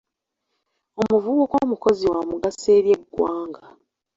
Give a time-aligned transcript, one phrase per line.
[1.01, 3.61] Omuvubuka omukozi wa mugaso eri eggwanga.